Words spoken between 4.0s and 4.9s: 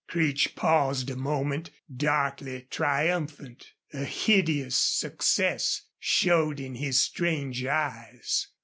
hideous